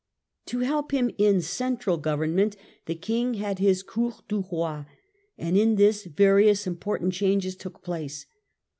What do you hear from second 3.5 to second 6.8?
his Cour du Boi, and in this various